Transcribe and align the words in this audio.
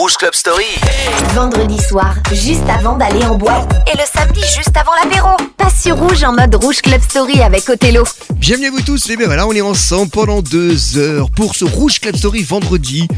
Rouge 0.00 0.16
Club 0.16 0.34
Story. 0.34 0.64
Vendredi 1.34 1.76
soir, 1.76 2.14
juste 2.32 2.64
avant 2.70 2.96
d'aller 2.96 3.22
en 3.26 3.36
boîte. 3.36 3.70
Et 3.86 3.98
le 3.98 4.04
samedi, 4.10 4.40
juste 4.40 4.74
avant 4.74 4.92
l'apéro. 4.94 5.28
Passe 5.58 5.82
sur 5.82 5.94
Rouge 5.98 6.24
en 6.24 6.32
mode 6.32 6.54
Rouge 6.54 6.80
Club 6.80 7.02
Story 7.02 7.42
avec 7.42 7.68
Othello. 7.68 8.04
Bienvenue 8.36 8.68
à 8.68 8.70
vous 8.70 8.80
tous, 8.80 9.08
les 9.08 9.16
voilà, 9.16 9.46
on 9.46 9.52
est 9.52 9.60
ensemble 9.60 10.10
pendant 10.10 10.40
deux 10.40 10.96
heures 10.96 11.30
pour 11.30 11.54
ce 11.54 11.66
Rouge 11.66 12.00
Club 12.00 12.16
Story 12.16 12.42
vendredi 12.42 13.08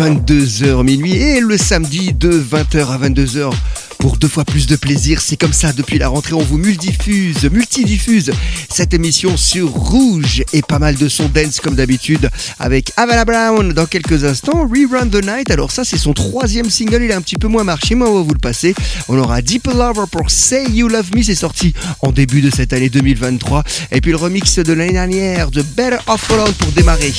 22h 0.00 0.82
minuit 0.82 1.14
et 1.14 1.38
le 1.38 1.56
samedi 1.56 2.12
de 2.12 2.32
20h 2.32 2.88
à 2.88 2.98
22h 2.98 3.52
pour 4.00 4.16
deux 4.16 4.28
fois 4.28 4.44
plus 4.44 4.66
de 4.66 4.76
plaisir. 4.76 5.20
C'est 5.20 5.36
comme 5.36 5.52
ça, 5.52 5.72
depuis 5.72 5.98
la 5.98 6.08
rentrée, 6.08 6.32
on 6.32 6.42
vous 6.42 6.58
multidiffuse, 6.58 7.48
multidiffuse 7.50 8.32
cette 8.68 8.94
émission 8.94 9.36
sur 9.36 9.68
Rouge 9.68 10.42
et 10.52 10.62
pas 10.62 10.78
mal 10.78 10.96
de 10.96 11.08
sons 11.08 11.30
dance 11.32 11.60
comme 11.60 11.76
d'habitude 11.76 12.30
avec 12.58 12.92
Avala 12.96 13.24
Brown 13.24 13.72
dans 13.72 13.86
quelques 13.86 14.24
instants. 14.24 14.66
Rerun 14.66 15.08
the 15.08 15.24
Night. 15.24 15.50
Alors 15.50 15.70
ça, 15.70 15.84
c'est 15.84 15.98
son 15.98 16.14
troisième 16.14 16.70
single. 16.70 17.02
Il 17.02 17.12
a 17.12 17.16
un 17.16 17.20
petit 17.20 17.36
peu 17.36 17.48
moins 17.48 17.64
marché, 17.64 17.94
mais 17.94 18.06
on 18.06 18.14
va 18.14 18.22
vous 18.22 18.34
le 18.34 18.40
passer. 18.40 18.74
On 19.08 19.18
aura 19.18 19.42
Deep 19.42 19.66
Lover 19.66 20.06
pour 20.10 20.30
Say 20.30 20.64
You 20.70 20.88
Love 20.88 21.10
Me. 21.14 21.22
C'est 21.22 21.34
sorti 21.34 21.74
en 22.00 22.10
début 22.10 22.40
de 22.40 22.50
cette 22.50 22.72
année 22.72 22.88
2023. 22.88 23.62
Et 23.92 24.00
puis 24.00 24.10
le 24.10 24.16
remix 24.16 24.58
de 24.58 24.72
l'année 24.72 24.92
dernière 24.92 25.50
de 25.50 25.62
Better 25.62 25.98
Off 26.06 26.30
Alone 26.30 26.54
pour 26.54 26.72
démarrer. 26.72 27.12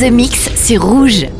The 0.00 0.10
mix 0.10 0.48
sur 0.54 0.82
Rouge. 0.82 1.39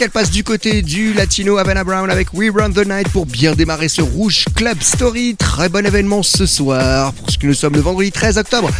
Qu'elle 0.00 0.10
passe 0.10 0.30
du 0.30 0.44
côté 0.44 0.80
du 0.80 1.12
latino 1.12 1.58
Havana 1.58 1.84
Brown 1.84 2.10
avec 2.10 2.32
We 2.32 2.50
Run 2.50 2.70
the 2.70 2.86
Night 2.86 3.10
pour 3.10 3.26
bien 3.26 3.54
démarrer 3.54 3.90
ce 3.90 4.00
Rouge 4.00 4.46
Club 4.54 4.78
Story. 4.80 5.36
Très 5.36 5.68
bon 5.68 5.84
événement 5.84 6.22
ce 6.22 6.46
soir, 6.46 7.12
parce 7.12 7.36
que 7.36 7.46
nous 7.46 7.52
sommes 7.52 7.74
le 7.74 7.82
vendredi 7.82 8.10
13 8.10 8.38
octobre. 8.38 8.70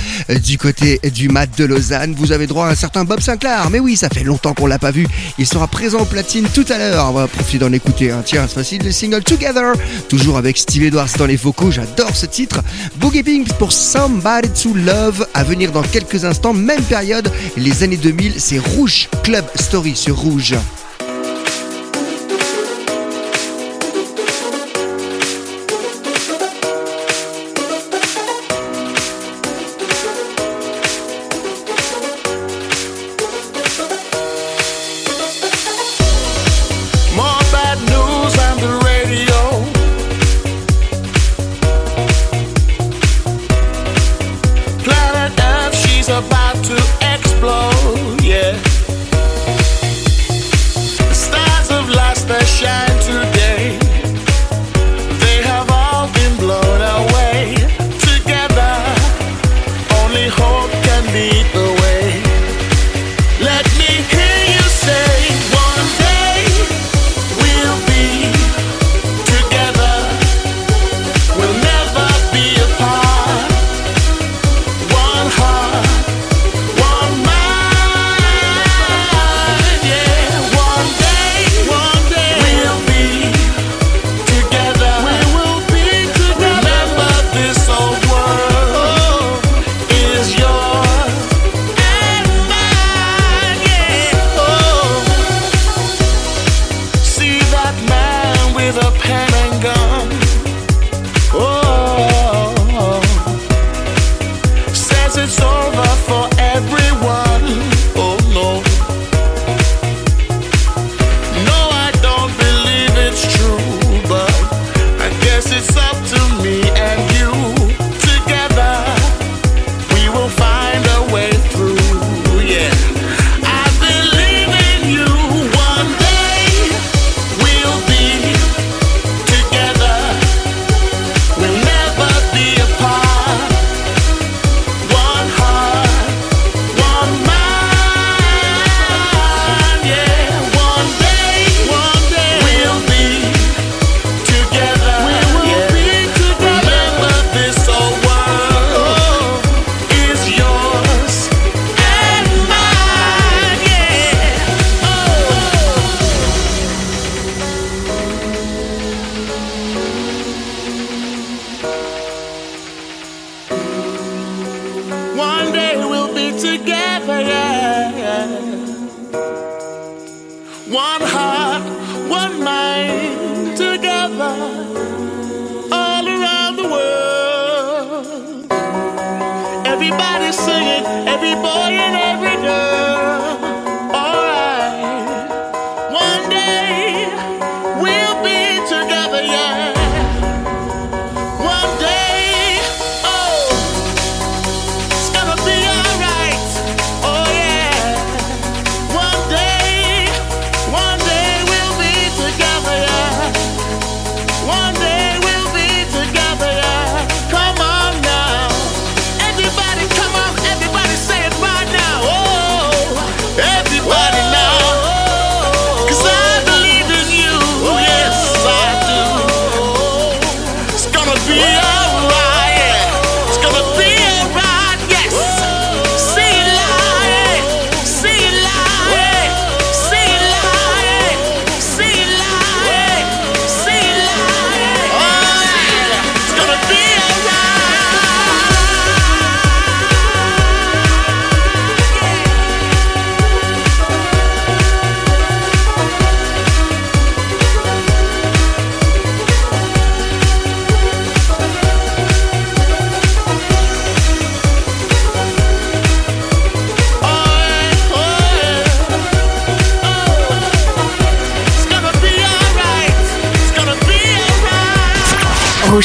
Du 0.42 0.56
côté 0.56 0.98
du 1.12 1.28
Mat 1.28 1.50
de 1.58 1.66
Lausanne, 1.66 2.14
vous 2.16 2.32
avez 2.32 2.46
droit 2.46 2.68
à 2.68 2.70
un 2.70 2.74
certain 2.74 3.04
Bob 3.04 3.20
Sinclair. 3.20 3.68
Mais 3.68 3.80
oui, 3.80 3.96
ça 3.96 4.08
fait 4.08 4.24
longtemps 4.24 4.54
qu'on 4.54 4.66
l'a 4.66 4.78
pas 4.78 4.92
vu. 4.92 5.06
Il 5.36 5.46
sera 5.46 5.68
présent 5.68 5.98
au 5.98 6.04
platine 6.06 6.46
tout 6.54 6.64
à 6.70 6.78
l'heure. 6.78 7.10
On 7.10 7.12
va 7.12 7.26
profiter 7.26 7.58
d'en 7.58 7.72
écouter. 7.74 8.14
Tiens, 8.24 8.46
c'est 8.48 8.54
facile, 8.54 8.82
le 8.82 8.90
single 8.90 9.22
Together. 9.22 9.74
Toujours 10.08 10.38
avec 10.38 10.56
Steve 10.56 10.84
Edwards 10.84 11.10
dans 11.18 11.26
les 11.26 11.36
vocaux. 11.36 11.70
J'adore 11.70 12.16
ce 12.16 12.24
titre. 12.24 12.62
Boogie 12.96 13.22
Pink 13.22 13.52
pour 13.58 13.72
Somebody 13.72 14.48
to 14.62 14.72
Love. 14.72 15.26
À 15.34 15.44
venir 15.44 15.70
dans 15.70 15.82
quelques 15.82 16.24
instants. 16.24 16.54
Même 16.54 16.82
période, 16.84 17.30
les 17.58 17.82
années 17.82 17.98
2000. 17.98 18.36
C'est 18.38 18.58
Rouge 18.58 19.10
Club 19.22 19.44
Story 19.56 19.94
sur 19.94 20.16
Rouge. 20.16 20.54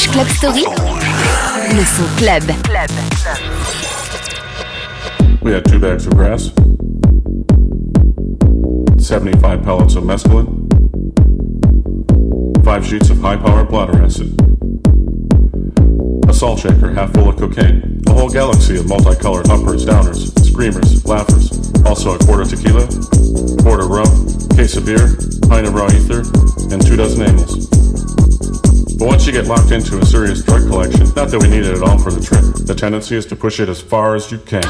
Club 0.04 0.28
Story, 0.28 0.62
le 1.74 1.84
son 1.86 2.06
club. 2.18 2.42
We 5.40 5.52
had 5.52 5.64
two 5.64 5.78
bags 5.78 6.06
of 6.06 6.14
grass, 6.14 6.50
75 9.02 9.62
pellets 9.62 9.94
of 9.94 10.04
mescaline, 10.04 10.52
five 12.62 12.86
sheets 12.86 13.08
of 13.08 13.20
high 13.20 13.36
power 13.36 13.64
blotter 13.64 14.02
acid, 14.02 14.38
a 16.28 16.34
salt 16.34 16.60
shaker 16.60 16.92
half 16.92 17.14
full 17.14 17.30
of 17.30 17.38
cocaine, 17.38 18.02
a 18.06 18.12
whole 18.12 18.28
galaxy 18.28 18.76
of 18.76 18.86
multicolored 18.86 19.48
uppers, 19.48 19.86
downers, 19.86 20.38
screamers, 20.44 21.06
laughers, 21.06 21.72
Also 21.86 22.14
a 22.14 22.18
quarter 22.18 22.44
tequila, 22.44 22.86
quarter 23.62 23.86
rum, 23.86 24.36
case 24.54 24.76
of 24.76 24.84
beer, 24.84 25.16
pint 25.48 25.66
of 25.66 25.72
raw 25.72 25.86
ether, 25.86 26.20
and 26.70 26.84
two 26.84 26.96
dozen 26.96 27.22
amyls. 27.22 27.75
But 28.98 29.08
once 29.08 29.26
you 29.26 29.32
get 29.32 29.46
locked 29.46 29.72
into 29.72 29.98
a 29.98 30.06
serious 30.06 30.42
drug 30.42 30.66
collection, 30.68 31.02
not 31.14 31.28
that 31.28 31.38
we 31.42 31.48
need 31.48 31.66
it 31.66 31.76
at 31.76 31.82
all 31.82 31.98
for 31.98 32.10
the 32.10 32.20
trip, 32.20 32.66
the 32.66 32.74
tendency 32.74 33.14
is 33.14 33.26
to 33.26 33.36
push 33.36 33.60
it 33.60 33.68
as 33.68 33.78
far 33.78 34.14
as 34.14 34.32
you 34.32 34.38
can. 34.38 34.64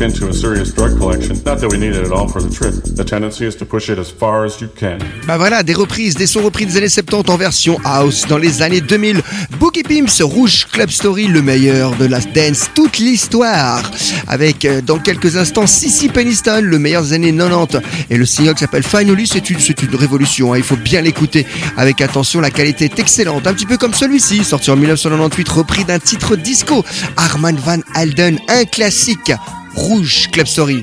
Into 0.00 0.28
a 0.28 0.32
serious 0.32 0.72
drug 0.72 0.96
collection, 0.98 1.34
not 1.44 1.60
that 1.60 1.68
we 1.70 1.78
need 1.78 1.94
it 1.94 2.04
at 2.04 2.12
all 2.12 2.28
for 2.28 2.40
the 2.40 2.50
trip, 2.50 2.74
the 2.94 3.04
tendency 3.04 3.44
is 3.44 3.56
to 3.56 3.64
push 3.64 3.88
it 3.90 3.98
as 3.98 4.10
far 4.10 4.44
as 4.44 4.60
you 4.60 4.68
can. 4.68 4.98
Bah 5.26 5.36
voilà, 5.36 5.62
des 5.62 5.74
reprises, 5.74 6.14
des 6.14 6.26
sons 6.26 6.42
repris 6.42 6.66
des 6.66 6.76
années 6.76 6.88
70 6.88 7.30
en 7.30 7.36
version 7.36 7.78
house 7.84 8.26
dans 8.28 8.38
les 8.38 8.62
années 8.62 8.80
2000. 8.80 9.22
Boogie 9.58 9.82
Pimps, 9.82 10.22
Rouge 10.22 10.66
Club 10.70 10.90
Story, 10.90 11.26
le 11.26 11.42
meilleur 11.42 11.96
de 11.96 12.06
la 12.06 12.20
dance, 12.20 12.70
toute 12.74 12.98
l'histoire. 12.98 13.82
Avec 14.26 14.64
euh, 14.64 14.80
dans 14.80 14.98
quelques 14.98 15.36
instants 15.36 15.66
Sissy 15.66 16.08
Peniston, 16.08 16.60
le 16.62 16.78
meilleur 16.78 17.02
des 17.02 17.14
années 17.14 17.34
90. 17.34 17.78
Et 18.10 18.16
le 18.16 18.26
single 18.26 18.54
qui 18.54 18.60
s'appelle 18.60 18.82
Finally, 18.82 19.26
c'est 19.26 19.50
une, 19.50 19.58
c'est 19.58 19.82
une 19.82 19.94
révolution. 19.96 20.52
Hein. 20.52 20.58
Il 20.58 20.64
faut 20.64 20.76
bien 20.76 21.00
l'écouter 21.00 21.46
avec 21.76 22.00
attention, 22.00 22.40
la 22.40 22.50
qualité 22.50 22.84
est 22.86 22.98
excellente. 22.98 23.46
Un 23.46 23.54
petit 23.54 23.66
peu 23.66 23.76
comme 23.76 23.94
celui-ci, 23.94 24.44
sorti 24.44 24.70
en 24.70 24.76
1998, 24.76 25.48
repris 25.48 25.84
d'un 25.84 25.98
titre 25.98 26.36
disco. 26.36 26.84
Armand 27.16 27.54
Van 27.64 27.80
Alden, 27.94 28.38
un 28.48 28.64
classique. 28.64 29.32
Rouge 29.78 30.28
Club 30.32 30.46
Story. 30.48 30.82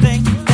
think 0.00 0.53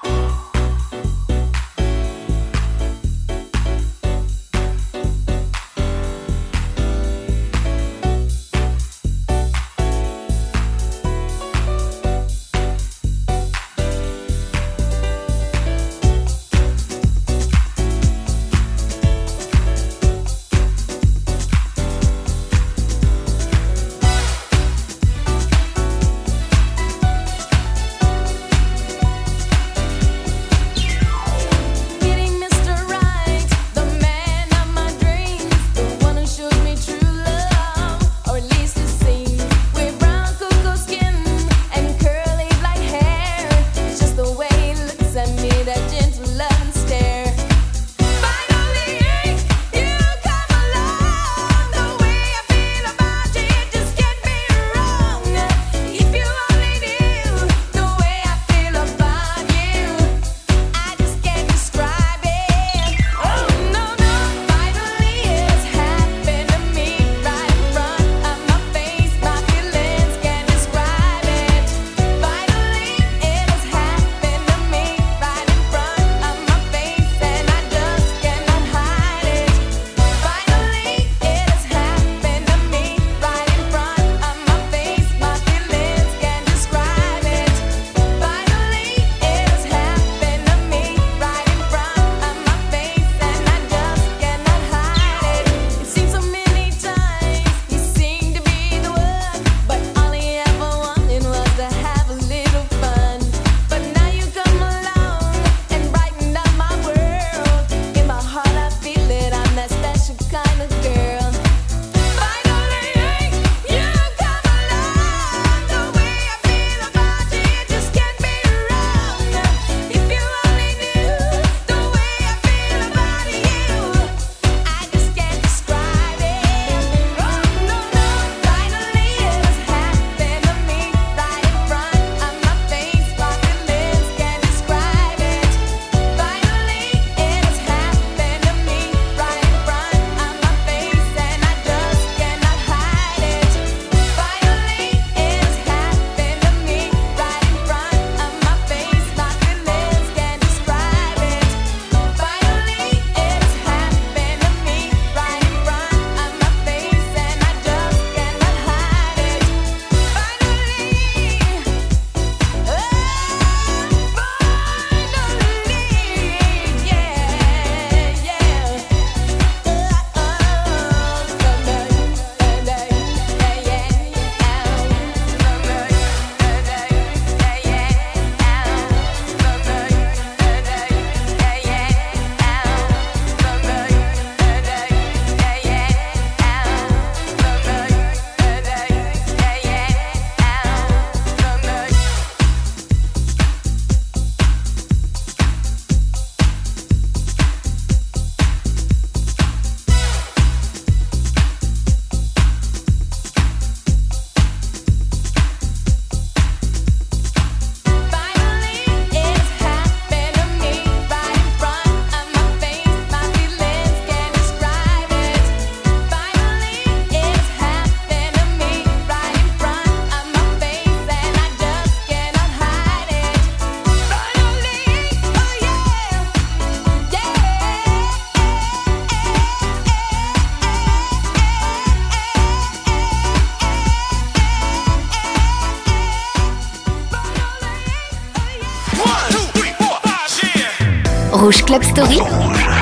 Rouge 241.51 241.65
Club 241.65 241.83
Story, 241.83 242.19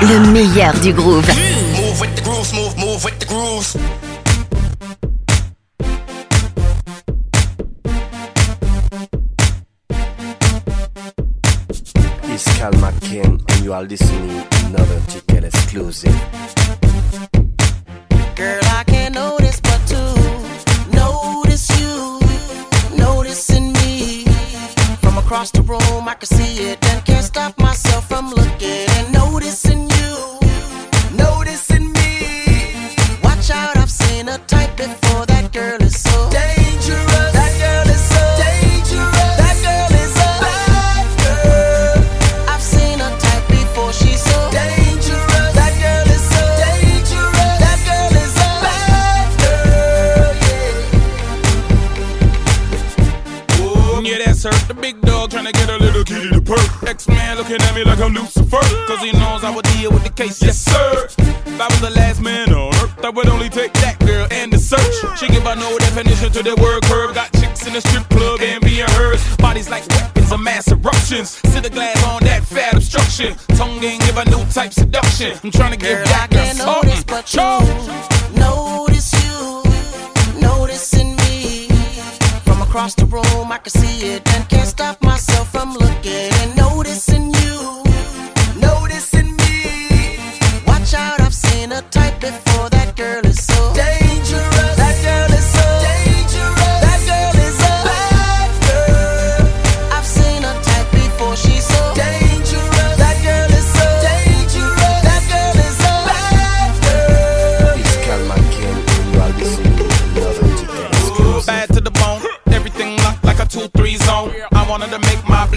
le 0.02 0.30
meilleur 0.30 0.72
du 0.78 0.92
groove. 0.92 1.26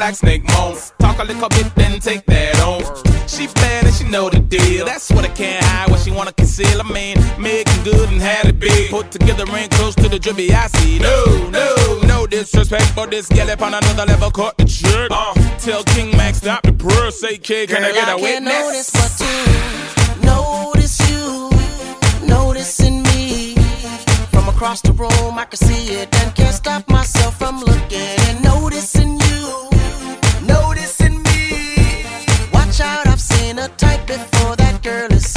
like 0.03 0.15
snake 0.15 0.43
moans. 0.49 0.93
Talk 0.99 1.19
a 1.19 1.23
little 1.23 1.47
bit, 1.49 1.73
then 1.75 1.99
take 1.99 2.25
that 2.25 2.59
on. 2.59 2.81
She 3.25 3.47
bad 3.47 3.85
and 3.85 3.95
she 3.95 4.03
know 4.03 4.29
the 4.29 4.39
deal. 4.39 4.85
That's 4.85 5.09
what 5.09 5.23
I 5.23 5.29
can't 5.29 5.63
hide, 5.63 5.89
what 5.89 6.01
she 6.01 6.11
wanna 6.11 6.33
conceal. 6.33 6.81
I 6.81 6.87
mean, 6.91 7.15
making 7.39 7.83
good 7.83 8.09
and 8.09 8.21
had 8.21 8.45
it 8.47 8.59
big. 8.59 8.91
Put 8.91 9.11
together 9.11 9.45
and 9.47 9.71
close 9.71 9.95
to 9.95 10.09
the 10.09 10.19
drippy 10.19 10.53
I 10.53 10.67
see. 10.67 10.99
No, 10.99 11.17
no, 11.49 12.01
no 12.05 12.27
disrespect, 12.27 12.91
but 12.97 13.11
this 13.11 13.29
gal 13.29 13.49
up 13.49 13.61
on 13.61 13.73
another 13.73 14.05
level 14.05 14.29
caught 14.29 14.57
the 14.57 14.65
trick. 14.65 15.09
Uh, 15.09 15.33
tell 15.59 15.83
King 15.95 16.11
Max 16.17 16.39
stop 16.39 16.63
the 16.63 16.73
purr, 16.73 17.09
say 17.11 17.37
kid, 17.37 17.69
can 17.69 17.81
Girl, 17.81 17.91
I 17.91 17.93
get 17.93 18.07
a 18.09 18.11
I 18.11 18.15
witness? 18.15 18.53
Notice 18.53 18.89
but 18.99 19.13
notice 20.31 20.97
you, 21.09 21.49
noticing 22.27 23.03
me. 23.03 23.55
From 24.33 24.49
across 24.49 24.81
the 24.81 24.91
room, 24.91 25.39
I 25.43 25.45
can 25.45 25.57
see 25.57 25.93
it 25.95 26.13
and 26.19 26.35
can't 26.35 26.53
stop 26.53 26.89
myself 26.89 27.37
from 27.39 27.61
looking 27.61 28.15
and 28.27 28.43
noticing. 28.43 29.12
in 33.53 33.59
a 33.59 33.67
tight 33.77 34.03
before 34.07 34.55
that 34.55 34.81
girl 34.81 35.13
is 35.13 35.32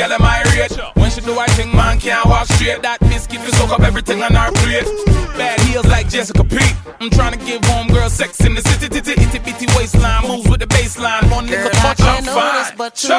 girl 0.00 0.12
am 0.12 0.22
irate. 0.22 0.72
When 0.96 1.10
she 1.10 1.20
do 1.20 1.38
I 1.38 1.46
think 1.56 1.74
man 1.74 1.98
can't 1.98 2.24
walk 2.26 2.46
straight. 2.46 2.80
That 2.82 3.00
miss 3.02 3.26
keep 3.26 3.42
you 3.42 3.52
soak 3.52 3.70
up 3.70 3.80
everything 3.80 4.22
on 4.22 4.34
our 4.34 4.50
plate. 4.52 4.88
Bad 5.36 5.60
heels 5.60 5.86
like 5.86 6.08
Jessica 6.08 6.44
Pete. 6.44 6.76
I'm 7.00 7.10
trying 7.10 7.38
to 7.38 7.44
give 7.44 7.60
homegirl 7.62 8.10
sex 8.10 8.40
in 8.44 8.54
the 8.54 8.62
city, 8.62 8.88
titty, 8.88 9.12
itty 9.22 9.38
bitty 9.38 9.66
waistline 9.76 10.26
moves 10.26 10.48
with 10.48 10.60
the 10.60 10.66
baseline. 10.66 11.30
One 11.30 11.46
nigga 11.46 11.70
touch, 11.72 12.00
I'm 12.00 12.24
fine. 12.24 12.76
But 12.76 13.02
you 13.04 13.10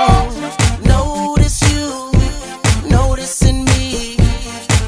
notice 0.88 1.62
you 1.70 2.12
noticing 2.89 3.65
me 3.65 4.17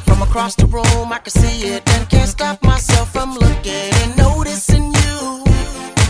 from 0.06 0.22
across 0.24 0.56
the 0.56 0.66
room. 0.66 1.14
I 1.14 1.20
can 1.20 1.32
see 1.32 1.76
it 1.76 1.88
and 1.94 2.10
can't 2.10 2.30
stop 2.30 2.64
myself 2.64 3.12
from 3.14 3.36
looking 3.36 3.90
and 4.02 4.18
noticing 4.18 4.86
you, 5.04 5.44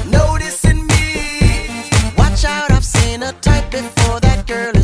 noticing 0.10 0.88
me. 0.88 1.67
Watch 2.17 2.46
out, 2.46 2.72
I've 2.72 2.86
seen 2.86 3.22
a 3.24 3.34
type 3.34 3.69
before 3.72 4.22
that 4.22 4.48
girl 4.48 4.83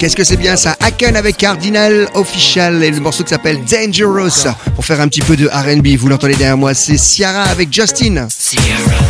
Qu'est-ce 0.00 0.16
que 0.16 0.24
c'est 0.24 0.38
bien 0.38 0.56
ça? 0.56 0.78
Aken 0.80 1.14
avec 1.14 1.36
Cardinal 1.36 2.08
Official 2.14 2.82
et 2.82 2.90
le 2.90 3.00
morceau 3.00 3.22
qui 3.22 3.28
s'appelle 3.28 3.58
Dangerous. 3.66 4.48
Pour 4.74 4.86
faire 4.86 4.98
un 4.98 5.08
petit 5.08 5.20
peu 5.20 5.36
de 5.36 5.46
RB, 5.46 5.88
vous 5.98 6.08
l'entendez 6.08 6.36
derrière 6.36 6.56
moi, 6.56 6.72
c'est 6.72 6.96
Ciara 6.96 7.42
avec 7.42 7.70
Justin. 7.70 8.26
Ciara. 8.30 9.09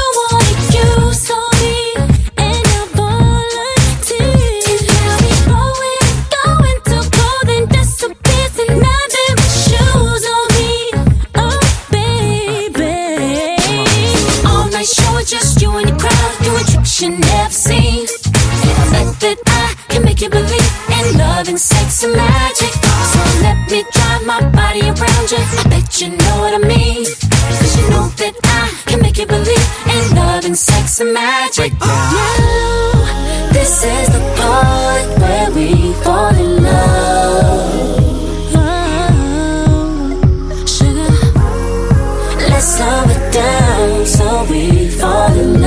you 17.01 17.09
never 17.09 17.51
seen. 17.51 18.05
I 18.05 18.07
bet 18.93 19.19
that 19.21 19.37
I 19.47 19.73
can 19.89 20.03
make 20.05 20.21
you 20.21 20.29
believe 20.29 20.71
in 20.97 21.17
love 21.17 21.47
and 21.49 21.59
sex 21.59 22.03
and 22.03 22.13
magic. 22.13 22.71
So 23.11 23.19
let 23.41 23.57
me 23.71 23.83
drive 23.91 24.23
my 24.27 24.39
body 24.51 24.81
around 24.81 25.31
you. 25.31 25.39
I 25.41 25.63
bet 25.67 25.99
you 25.99 26.09
know 26.09 26.37
what 26.41 26.53
I 26.53 26.59
mean. 26.59 27.05
Cause 27.05 27.75
you 27.77 27.89
know 27.89 28.07
that 28.21 28.35
I 28.43 28.69
can 28.85 29.01
make 29.01 29.17
you 29.17 29.25
believe 29.25 29.67
in 29.95 30.15
love 30.15 30.45
and 30.45 30.55
sex 30.55 30.99
and 30.99 31.11
magic. 31.11 31.73
Now, 31.79 32.11
oh, 32.13 33.49
this 33.51 33.83
is 33.83 34.09
the 34.13 34.21
part 34.37 35.07
where 35.21 35.49
we 35.57 35.93
fall 36.03 36.35
in 36.35 36.61
love. 36.61 37.97
Oh, 38.53 38.59
sugar. 40.67 41.09
Let's 42.47 42.67
slow 42.75 43.05
it 43.09 43.33
down 43.33 44.05
so 44.05 44.45
we 44.51 44.87
fall 44.89 45.33
in 45.33 45.53
love. 45.53 45.60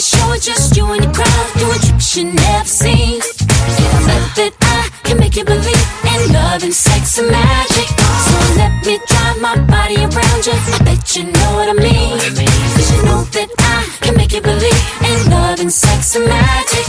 All 0.00 0.06
night 0.06 0.16
show 0.16 0.32
it 0.32 0.40
just 0.40 0.76
you 0.78 0.86
and 0.92 1.04
your 1.04 1.12
crowd 1.12 1.46
doing 1.58 1.78
tricks 1.80 2.16
you 2.16 2.24
never 2.24 2.64
seen. 2.64 3.20
Bet 3.20 4.24
that 4.32 4.52
I 4.62 4.88
can 5.04 5.18
make 5.18 5.36
you 5.36 5.44
believe 5.44 5.88
in 6.08 6.32
love 6.32 6.64
and 6.64 6.72
sex 6.72 7.18
and 7.18 7.28
magic. 7.28 7.88
So 8.24 8.36
let 8.56 8.72
me 8.86 8.96
drive 8.96 9.40
my 9.44 9.60
body 9.68 10.00
around 10.00 10.40
you. 10.46 10.56
I 10.56 10.78
bet 10.88 11.04
you 11.16 11.24
know 11.24 11.50
what 11.52 11.68
I 11.68 11.76
mean. 11.76 12.16
Cause 12.16 12.88
you 12.96 13.02
know 13.04 13.24
that 13.36 13.50
I 13.58 13.84
can 14.00 14.16
make 14.16 14.32
you 14.32 14.40
believe 14.40 14.84
in 15.04 15.30
love 15.30 15.60
and 15.60 15.72
sex 15.72 16.16
and 16.16 16.24
magic. 16.24 16.86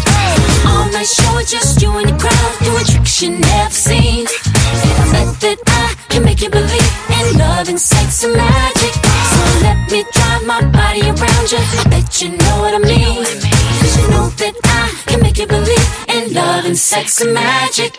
All 0.71 0.88
night 0.95 1.04
show 1.04 1.36
it 1.39 1.47
just 1.47 1.82
you 1.82 1.91
and 1.91 2.08
your 2.08 2.19
crowd 2.19 2.52
doing 2.63 2.86
tricks 2.86 3.21
you 3.21 3.32
never 3.36 3.76
seen. 3.76 4.24
Bet 5.12 5.36
that 5.43 5.60
I 5.67 5.95
can 6.08 6.24
make 6.24 6.39
you 6.39 6.50
believe 6.50 6.91
in 7.12 7.38
love 7.39 7.67
and 7.67 7.80
sex 7.80 8.24
and 8.24 8.32
magic. 8.38 8.93
So 9.04 9.41
let 9.67 9.91
me 9.91 10.04
drive 10.13 10.20
my 10.45 10.62
body 10.71 11.01
around 11.01 11.51
you. 11.51 11.60
I 11.60 11.86
bet 11.89 12.21
you 12.21 12.30
know 12.30 12.56
what 12.62 12.73
I 12.73 12.80
mean. 12.80 13.23
Cause 13.80 13.97
you 13.97 14.08
know 14.10 14.30
that 14.30 14.56
I 14.63 15.04
can 15.06 15.21
make 15.21 15.38
you 15.38 15.47
believe 15.47 15.89
in 16.08 16.34
love 16.34 16.65
and 16.65 16.77
sex 16.77 17.21
and 17.21 17.34
magic. 17.34 17.97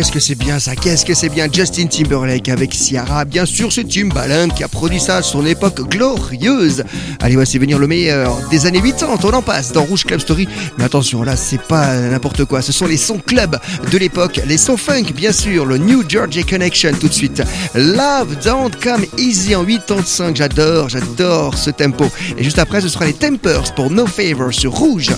Qu'est-ce 0.00 0.12
que 0.12 0.20
c'est 0.20 0.34
bien 0.34 0.58
ça? 0.58 0.74
Qu'est-ce 0.74 1.04
que 1.04 1.12
c'est 1.12 1.28
bien 1.28 1.46
Justin 1.52 1.84
Timberlake 1.84 2.48
avec 2.48 2.72
Ciara? 2.72 3.26
Bien 3.26 3.44
sûr, 3.44 3.70
c'est 3.70 3.84
Timbaland 3.84 4.48
qui 4.48 4.64
a 4.64 4.68
produit 4.68 4.98
ça 4.98 5.16
à 5.16 5.22
son 5.22 5.44
époque 5.44 5.86
glorieuse. 5.90 6.84
Allez, 7.20 7.34
voici 7.34 7.58
venir 7.58 7.78
le 7.78 7.86
meilleur 7.86 8.34
des 8.48 8.64
années 8.64 8.80
80. 8.80 9.18
On 9.22 9.28
en 9.34 9.42
passe 9.42 9.72
dans 9.72 9.82
Rouge 9.82 10.04
Club 10.06 10.20
Story. 10.20 10.48
Mais 10.78 10.84
attention, 10.84 11.22
là, 11.22 11.36
c'est 11.36 11.60
pas 11.60 11.98
n'importe 11.98 12.46
quoi. 12.46 12.62
Ce 12.62 12.72
sont 12.72 12.86
les 12.86 12.96
sons 12.96 13.18
club 13.18 13.58
de 13.92 13.98
l'époque. 13.98 14.40
Les 14.46 14.56
sons 14.56 14.78
funk, 14.78 15.12
bien 15.14 15.32
sûr. 15.32 15.66
Le 15.66 15.76
New 15.76 16.02
Georgia 16.08 16.44
Connection 16.44 16.92
tout 16.98 17.08
de 17.08 17.12
suite. 17.12 17.42
Love 17.74 18.38
Don't 18.42 18.70
Come 18.82 19.04
Easy 19.18 19.54
en 19.54 19.66
85. 19.66 20.34
J'adore, 20.34 20.88
j'adore 20.88 21.58
ce 21.58 21.68
tempo. 21.68 22.06
Et 22.38 22.42
juste 22.42 22.58
après, 22.58 22.80
ce 22.80 22.88
sera 22.88 23.04
les 23.04 23.12
Tempers 23.12 23.74
pour 23.74 23.90
No 23.90 24.06
Favor 24.06 24.54
sur 24.54 24.72
Rouge. 24.72 25.10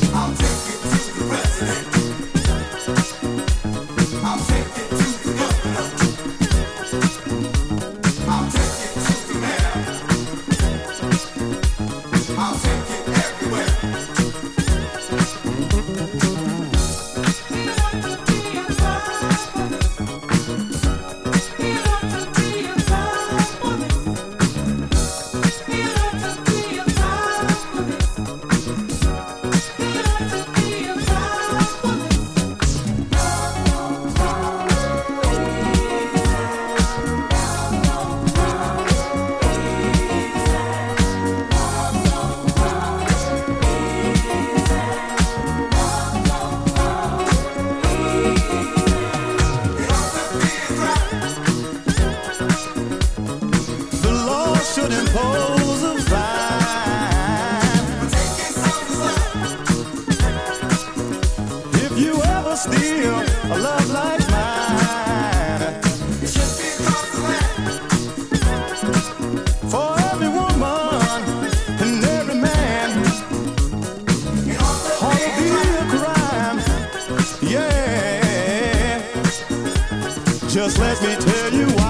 Just 80.52 80.78
let 80.78 81.00
me 81.00 81.16
tell 81.16 81.54
you 81.54 81.81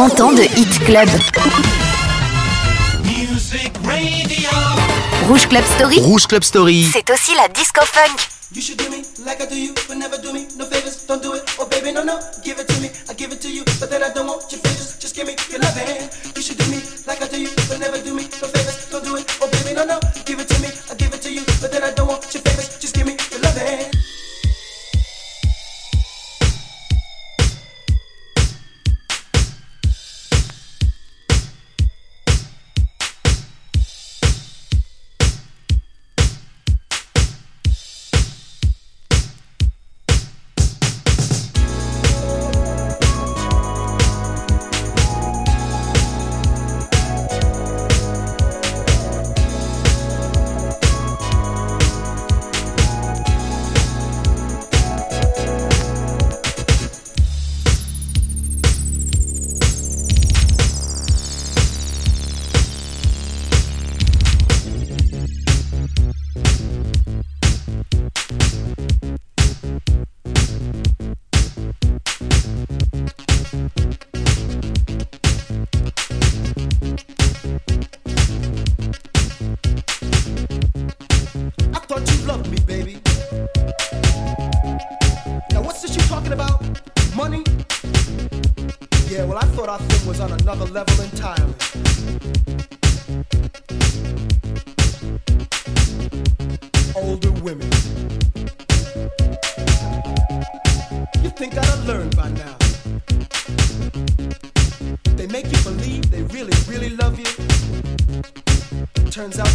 30 0.00 0.20
ans 0.22 0.32
de 0.32 0.40
Hit 0.56 0.78
Club. 0.86 1.08
Music 3.04 3.70
Radio. 3.84 4.48
Rouge 5.28 5.46
Club 5.46 5.62
Story. 5.76 6.00
Rouge 6.00 6.26
Club 6.26 6.42
Story. 6.42 6.88
C'est 6.90 7.10
aussi 7.10 7.34
la 7.34 7.48
disco 7.48 7.82
funk. 7.84 8.18
You 8.54 8.62
should 8.62 8.78
do 8.78 8.88
me 8.88 9.02
like 9.26 9.42
I 9.42 9.46
do 9.46 9.54
you, 9.54 9.74
but 9.86 9.98
never 9.98 10.16
do 10.16 10.32
me 10.32 10.48
no 10.56 10.64
favors. 10.64 11.04
Don't 11.06 11.22
do 11.22 11.34
it, 11.34 11.42
oh 11.58 11.66
baby, 11.66 11.92
no, 11.92 12.02
no. 12.02 12.18
Give 12.42 12.58
it 12.58 12.66
to 12.68 12.80
me, 12.80 12.88
I 13.10 13.14
give 13.14 13.30
it 13.30 13.42
to 13.42 13.48
you, 13.52 13.62
but 13.78 13.90
then 13.90 14.02
I 14.02 14.08
don't 14.14 14.26
want 14.26 14.50
your 14.50 14.62
favors. 14.62 14.96
Just 14.98 15.14
give 15.14 15.26
me 15.26 15.36
your 15.50 15.60
loving. 15.60 16.08
You 16.34 16.40
should 16.40 16.56
do 16.56 16.64
me 16.70 16.80
like 17.06 17.22
I 17.22 17.28
do 17.28 17.38
you. 17.38 17.59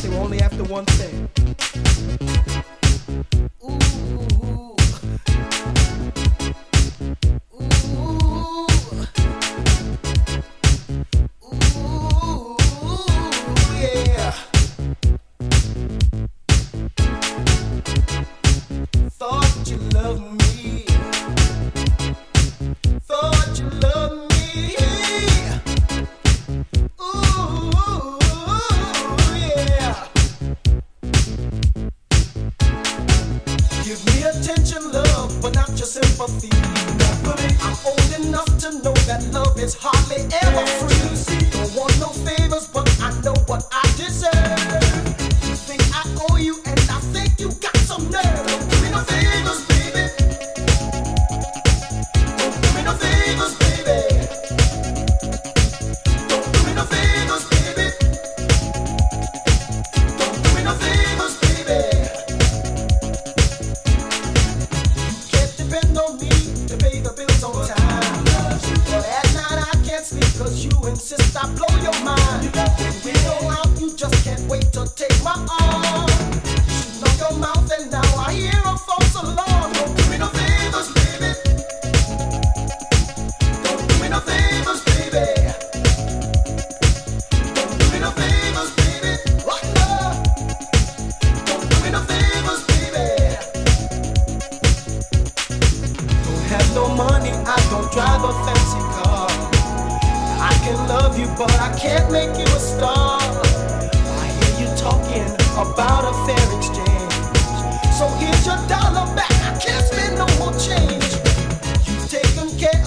they 0.06 0.16
were 0.16 0.24
only 0.24 0.40
after 0.40 0.64
one 0.66 0.86
thing. 0.86 1.30
Ooh. 3.64 4.25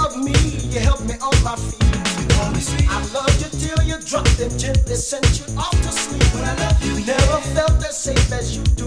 love 0.09 0.24
me, 0.24 0.32
you 0.70 0.80
help 0.80 1.00
me 1.02 1.14
on 1.20 1.42
my 1.42 1.56
feet. 1.56 2.88
I 2.88 3.04
loved 3.12 3.40
you 3.42 3.48
till 3.61 3.82
you 3.84 4.00
dropped 4.04 4.40
and 4.40 4.59
gently 4.59 4.94
sent 4.94 5.40
you 5.40 5.56
off 5.56 5.70
to 5.70 5.92
sleep. 5.92 6.22
But 6.32 6.44
I 6.44 6.54
love 6.64 6.82
you, 6.84 7.04
never 7.04 7.40
felt 7.54 7.84
as 7.84 7.96
safe 7.96 8.32
as 8.32 8.56
you. 8.56 8.77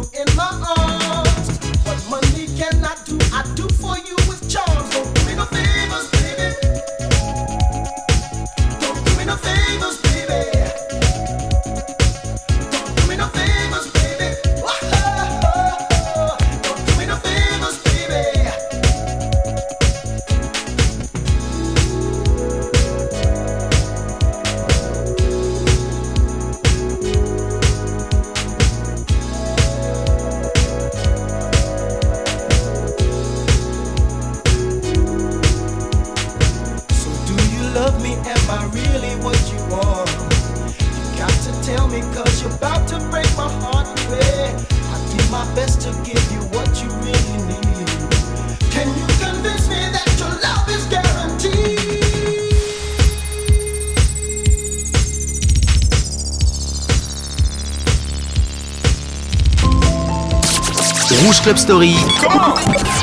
Club 61.41 61.57
Story. 61.57 61.95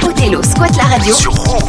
Othello 0.03 0.43
squatte 0.43 0.76
la 0.76 0.86
radio. 0.89 1.68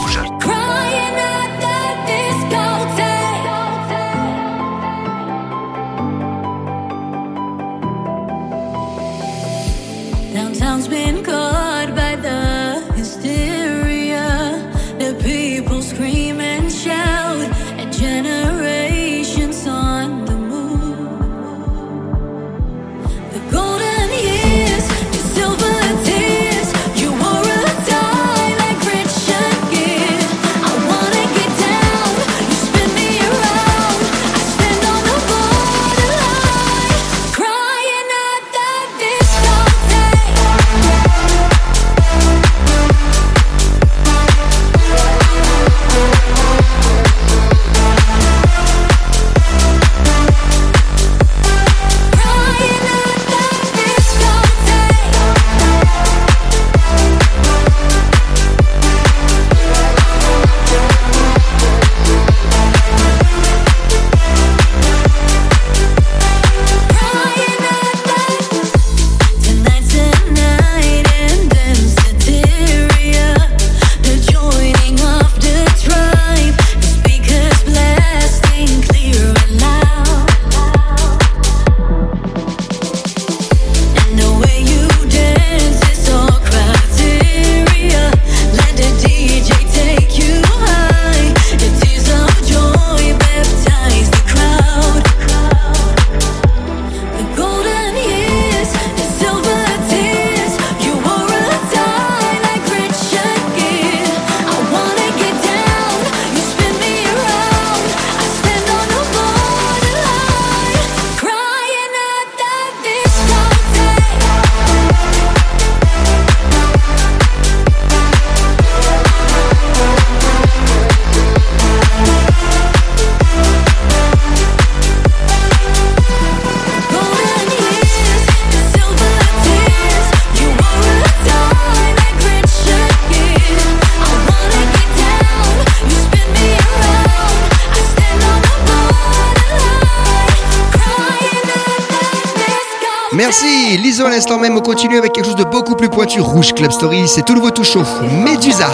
Club 146.42 146.72
Story, 146.72 147.06
c'est 147.08 147.26
tout 147.26 147.36
nouveau 147.36 147.52
tout 147.52 147.66
chaud. 147.66 147.84
Médusa. 148.24 148.70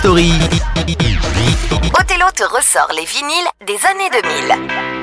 Story. 0.00 0.32
Te 2.40 2.44
ressort 2.44 2.90
les 2.96 3.04
vinyles 3.04 3.50
des 3.66 3.84
années 3.84 4.08
2000. 4.08 4.99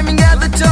climbing 0.00 0.20
at 0.20 0.40
the 0.40 0.48
top. 0.58 0.69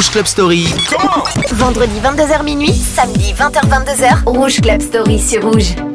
Rouge 0.00 0.12
Club 0.12 0.26
Story. 0.26 0.64
Vendredi 1.52 2.00
22h 2.00 2.42
minuit, 2.42 2.72
samedi 2.72 3.34
20h 3.34 3.60
22h, 3.68 4.24
Rouge 4.24 4.60
Club 4.62 4.80
Story 4.80 5.18
sur 5.18 5.42
Rouge. 5.42 5.89